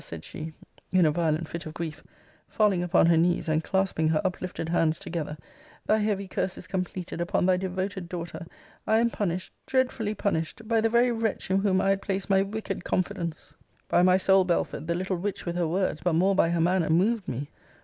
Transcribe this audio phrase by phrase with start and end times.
[0.03, 0.51] said she,
[0.91, 2.03] in a violent fit of grief
[2.47, 5.37] [falling upon her knees, and clasping her uplifted hands together]
[5.85, 8.47] thy heavy curse is completed upon thy devoted daughter!
[8.87, 12.41] I am punished, dreadfully punished, by the very wretch in whom I had placed my
[12.41, 13.53] wicked confidence!
[13.89, 16.89] By my soul, Belford, the little witch with her words, but more by her manner,
[16.89, 17.51] moved me!